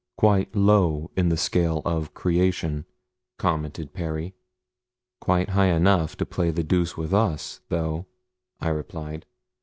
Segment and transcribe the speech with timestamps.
[0.17, 2.85] "Quite low in the scale of creation,"
[3.37, 4.33] commented Perry.
[5.19, 8.07] "Quite high enough to play the deuce with us, though,"
[8.59, 9.27] I replied.